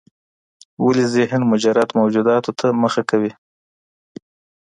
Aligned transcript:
ولي 0.83 1.05
ذهن 1.13 1.41
مجرد 1.51 1.89
موجوداتو 1.99 2.51
ته 2.59 2.67
مخه 2.83 3.01
کوي؟ 3.09 3.31